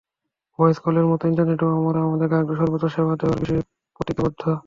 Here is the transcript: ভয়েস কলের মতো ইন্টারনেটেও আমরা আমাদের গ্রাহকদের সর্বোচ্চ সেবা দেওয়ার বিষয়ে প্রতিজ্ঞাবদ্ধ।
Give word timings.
ভয়েস 0.59 0.77
কলের 0.79 1.05
মতো 1.05 1.23
ইন্টারনেটেও 1.27 1.69
আমরা 1.77 1.99
আমাদের 2.01 2.27
গ্রাহকদের 2.27 2.57
সর্বোচ্চ 2.57 2.85
সেবা 2.95 3.13
দেওয়ার 3.19 3.37
বিষয়ে 3.41 3.61
প্রতিজ্ঞাবদ্ধ। 3.95 4.41